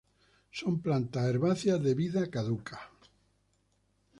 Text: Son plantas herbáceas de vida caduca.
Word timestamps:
Son 0.51 0.73
plantas 0.85 1.25
herbáceas 1.29 1.83
de 1.83 1.93
vida 1.93 2.27
caduca. 2.33 2.89